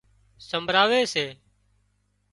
[0.49, 1.25] سمڀراوي سي